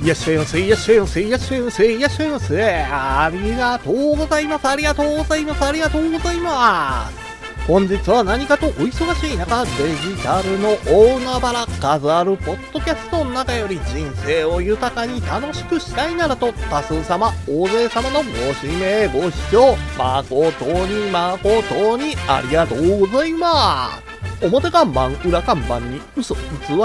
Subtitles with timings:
[0.00, 2.86] いらっしゃいませ、いらっしゃいませ、いらっしゃいませ、いらっしゃいませ。
[2.88, 7.28] ありがとうございます、ありがとうございます、ありがとうございます。
[7.66, 18.30] 本日は何かとお忙しい中、デジタルの大海原数あるポッドキャストの中より人生を豊かに楽しくしたいならと多数様、大勢様のご
[18.62, 24.07] 指名ご視聴、誠に誠にありがとうございます。
[24.40, 26.40] 表看板、裏看板に嘘、偽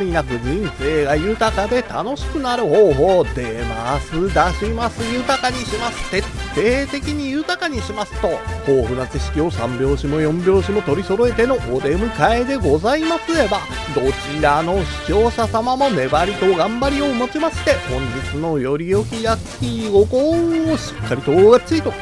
[0.00, 8.28] りなく人生が豊かで楽しくなる方法出ます、出します、豊かにします、徹底的に豊かにしますと、
[8.66, 13.60] 豊富な知識を3拍子も4拍子も取り揃えてのお出迎えでございますれば、
[13.94, 18.00] どちらの視聴者様も粘りと頑張りをもちまして、本
[18.32, 21.94] 日のより良きラッキーご幸をしっかりとがっちりと、し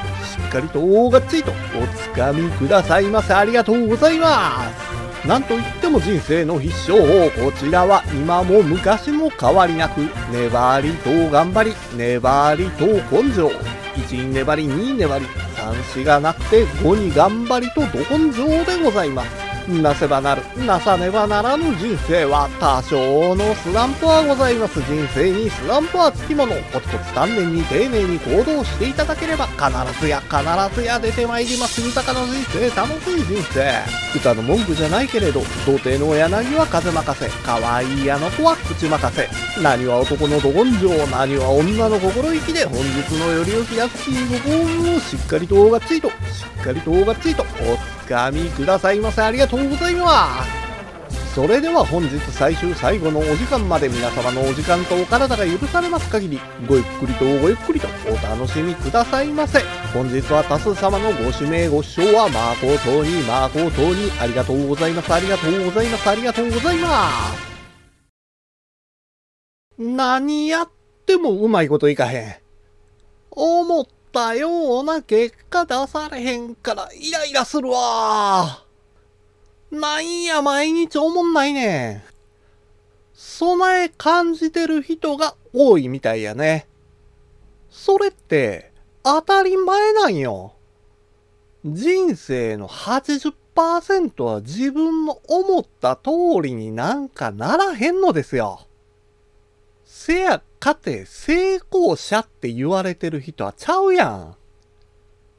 [0.47, 3.35] っかりとがっちりとおつかみくださいませ。
[3.35, 4.84] ありがとうございます。
[5.27, 13.51] なんといっても人生の必勝法こちらは今も昔も変わりなく粘りと頑張り粘りと根性。
[13.95, 17.87] 1に粘り2に粘り3しがなくて5に頑張りとど
[18.19, 19.44] 根性でございます。
[19.69, 24.81] なせばなる、なさねばならぬ人生は多少のスランプはございます。
[24.83, 26.55] 人生にスランプはつきもの。
[26.73, 30.37] コツコツ丹念に丁寧に行動していただければ必ずや必
[30.75, 31.81] ずや出てまいります。
[31.81, 33.65] 豊かな人生、楽しい人生。
[34.15, 37.31] 歌の文句じゃないけれど、童貞の柳は風任せ。
[37.45, 39.29] 可愛いあの子は口任せ。
[39.63, 46.13] 何は男のど根性、何は女の心意気で本日のより良きラッキーご幸運をしっかりとがっちりと、し
[46.61, 49.23] っかりとがっちりと、おかみくださいませ。
[49.23, 50.65] ありがとうございます。
[51.35, 59.59] それでは本日最終最後のお時間まで皆様のお時間とお体が許されます限りごゆっくりとごゆっくりとお楽しみくださいませ。
[59.93, 66.09] 本日は多数様のご指名ご視聴は誠に誠にありがとうございますありがとうございます。
[66.09, 67.55] ありがとうございます。
[69.77, 70.71] 何やっ
[71.05, 72.44] てもうまいこといかへん。
[74.15, 78.63] ったような結果出されへんからイライラするわ。
[79.73, 82.05] なんや毎日おもんないね。
[83.13, 86.69] 備え感じてる人が多いみたいやね。
[87.71, 88.71] それって
[89.03, 90.55] 当たり前なんよ。
[91.65, 96.11] 人生の80%は自分の思った通
[96.41, 98.61] りになんかならへんのですよ。
[99.85, 104.35] せやかて成功者って言われてる人はちゃうやん。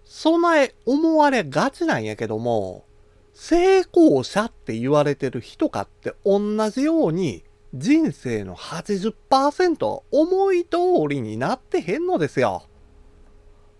[0.03, 2.85] 備え思われがちなんやけども、
[3.33, 7.43] 成功者って言われてる人かって同じように
[7.73, 10.77] 人生の80%思い通
[11.09, 12.67] りになってへんのですよ。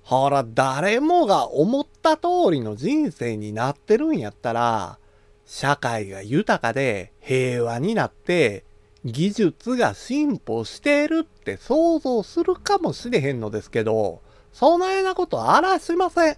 [0.02, 4.98] ほら、誰もが思った通りの人生になってるんやったら、
[5.46, 8.66] 社会が豊かで平和になって
[9.06, 14.22] 技術が進歩しているって想像するかもしれへんのですけど、
[14.52, 16.38] そないなことあらしません。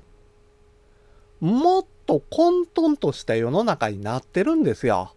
[1.39, 5.13] もっと混沌とした世の中になってるんですよ。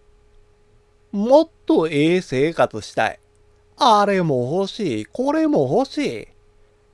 [1.10, 3.18] もっとええ生活したい。
[3.76, 6.28] あれも欲しい、これも欲しい。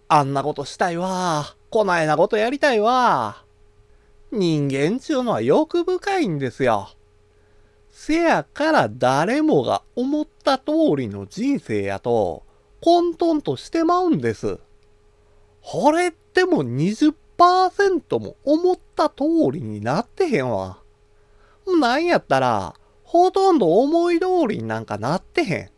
[0.09, 1.55] あんなことしたいわ。
[1.69, 3.45] こないなことやりたいわ。
[4.33, 6.89] 人間ちゅうのは欲深いんですよ。
[7.99, 10.65] せやから誰もが思った通
[10.99, 12.45] りの人生やと
[12.83, 14.59] 混沌としてまうんです。
[15.63, 20.79] これっても20%も思った通りになってへんわ。
[21.81, 25.71] なんやったら、ほとんど思い通りになんかなってへん。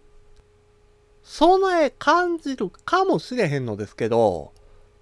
[1.22, 4.52] 備え感じるかもしれへんのですけど、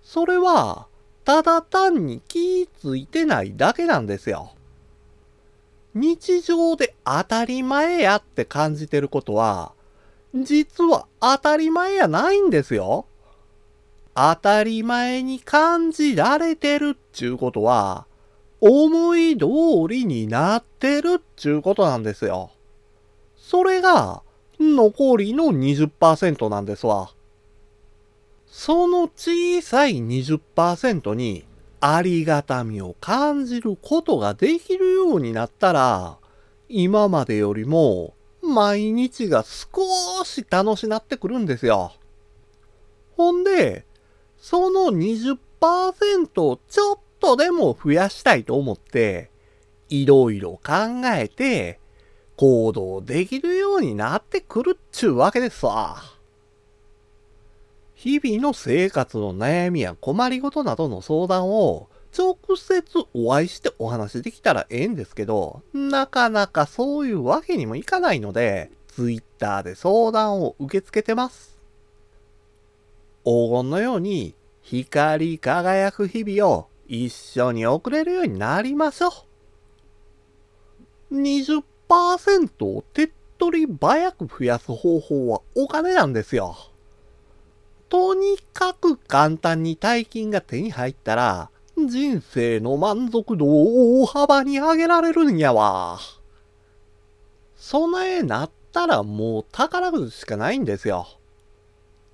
[0.03, 0.87] それは、
[1.25, 4.56] ただ単に気ぃついてないだけなんですよ。
[5.99, 9.73] 日常で当たり前やって感じてることは、
[10.35, 13.07] 実は当たり前やないんですよ。
[14.15, 18.05] 当たり前に感じられてるっちゅうことは、
[18.61, 19.47] 思い通
[19.89, 22.51] りになってるっちゅうことなんですよ。
[23.39, 24.23] それが、
[24.61, 27.11] 残りの20%なんですわ。
[28.47, 31.47] その小さい20%に、
[31.81, 36.19] ありがたみを感じることができるようになったら、
[36.69, 41.93] 今までよりも毎日が少し楽しなってくるんですよ。
[43.17, 43.87] ほんで、
[44.39, 45.39] その20%
[46.43, 49.31] をちょっとでも増やしたいと思って、
[49.89, 51.79] いろいろ考えて
[52.37, 56.16] 行動できるようになってくるっちゅうわけですわ。
[58.07, 71.59] 日々の生活の悩みや困りごとなどの相談を直接お会いしてお話できたらええんですけど、なかなかそういうわけにもいかないので、Twitter で相談を受け付けてます。
[73.25, 79.09] 黄金のように光り輝く日々を一緒に送れるようになりましょ
[81.11, 81.21] う。
[81.21, 86.57] 20%を手っ取り早く増やす方法はお金なんですよ。
[87.89, 95.99] とにかく簡単に大金が手に入ったら、人生の満足度を大幅に上げられるんやわ。
[97.57, 101.07] 備えなったらもう宝くじしかないんですよ。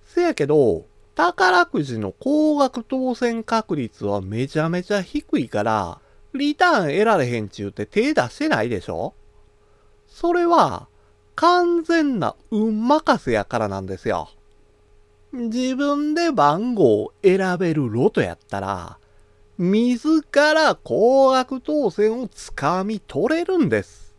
[0.04, 0.84] せやけど、
[1.14, 6.00] 宝くじの高額当選確率はめちゃめちゃ低いから、
[6.34, 9.14] リターン得られへんちゅうて手出してないでしょ
[10.06, 10.88] それは、
[11.34, 14.30] 完全な運任せやからなんですよ。
[15.32, 18.98] 自分で番号を選べるロトやったら、
[19.56, 24.14] 自ら高額当選をつかみ取れるんです。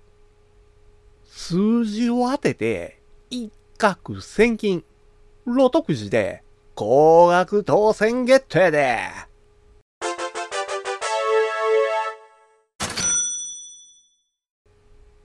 [1.26, 3.00] 数字を当てて、
[3.30, 4.84] 一攫千金、
[5.46, 6.44] ロトくじで
[6.74, 9.10] 高額当選ゲットやで。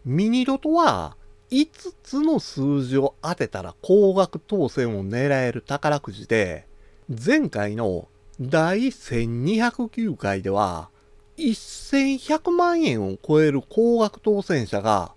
[0.04, 1.17] ミニロトは
[1.50, 6.66] 5つの数字を当てたら高額当選を狙える宝くじで、
[7.08, 8.08] 前回の
[8.40, 10.90] 第1209回では
[11.38, 15.12] 1100万円を超える高額当選者が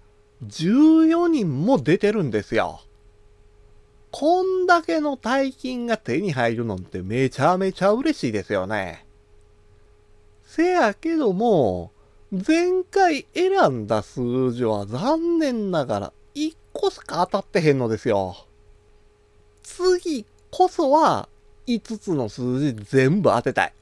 [0.48, 2.82] 14人も出てるんですよ。
[4.12, 9.06] こんだけの大金が手に入るのってめちゃめちゃ嬉しいですよね。
[10.46, 11.92] せやけども、
[12.32, 18.36] 前回選んだ数字は残念ながら1個しか当たってへんのですよ。
[19.64, 21.30] 次こそは
[21.68, 23.74] 5つの数字全部当てたい。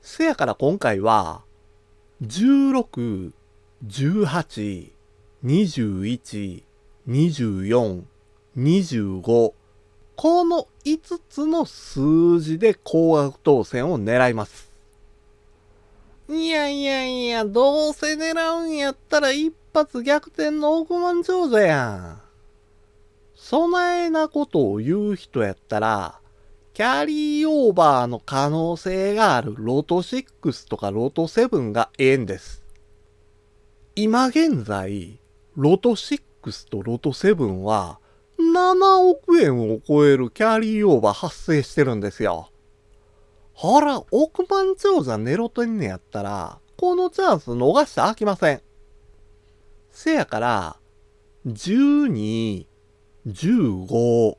[0.00, 1.42] せやから今回は、
[2.22, 3.32] 16、
[3.86, 4.90] 18、
[5.44, 6.62] 21、
[7.08, 8.02] 24、
[8.56, 9.52] 25、
[10.16, 14.72] この5つの数字で高額当選を狙います。
[16.28, 22.20] いやいやいや、どうせ狙うんやったら一発逆転の億万長者やん。
[23.34, 26.18] 備えなことを言う人やったら、
[26.72, 32.62] キャリーオーバーの可能性があるロト6とかロト7がええんです。
[33.94, 35.20] 今現在、
[35.56, 37.98] ロト6とロト7は
[38.38, 42.48] 7億円を超えるキャリーオーバー発生してるんですよ。
[43.52, 48.65] ほら、億万長者ネロてんねやったら、このチャンス逃してあきません。
[49.98, 50.76] せやから、
[51.46, 52.66] 12、
[53.26, 54.36] 15、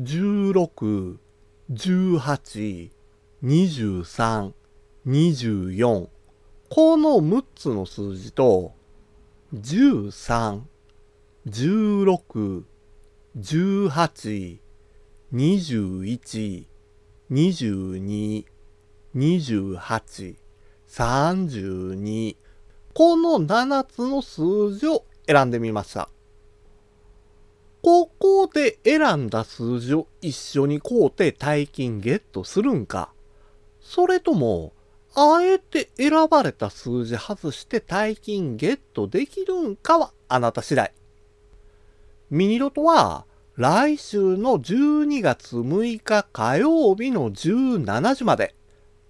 [0.00, 1.16] 16、
[1.70, 2.90] 18、
[3.44, 4.52] 23、
[5.06, 6.08] 24
[6.70, 8.72] この6つの数字と
[9.52, 10.62] 13、
[11.46, 12.62] 16、
[13.36, 14.58] 18、
[15.34, 16.66] 21、
[17.30, 18.44] 22、
[19.14, 20.36] 28、
[20.88, 22.36] 32
[22.96, 26.08] この7つの数字を選んでみました。
[27.82, 33.12] ここで選んだ数字を一緒に買うて大金ゲットするんか
[33.82, 34.72] それとも、
[35.14, 40.94] あえて選ばれた数字外して大金ゲットできるんかはあなた次第。
[42.30, 43.26] ミニロトは
[43.56, 48.54] 来週の12月6日火曜日の17時まで。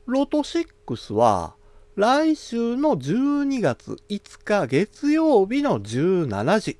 [0.06, 1.55] ロト6は
[1.96, 6.76] 来週の12月5日月曜日の17時。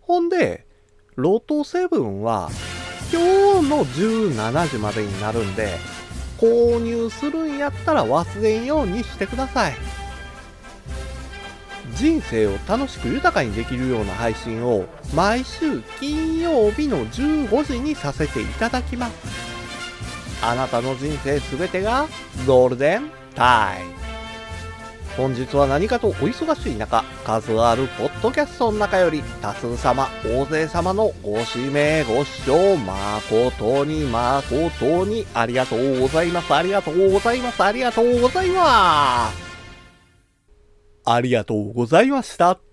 [0.00, 0.64] ほんで、
[1.16, 2.48] ロト7は
[3.12, 5.76] 今日の17時までになるんで、
[6.38, 9.74] 購入するんやったら忘れんようにしてください。
[11.94, 19.12] 人生を楽しく豊かにできるような配信を毎週金曜日の15時にさせていただきます。
[20.42, 22.08] あなたの人生すべてが
[22.46, 24.01] ゴールデンタイム。
[25.16, 36.54] 本日は何かとお忙しい中、数あるポッドキャストの中より多数様、大勢様のご指名ご視聴誠に誠にありがとうございます。
[36.54, 37.62] ありがとうございます。
[37.62, 39.52] ありがとうございます。
[41.04, 42.71] ありがとうございました。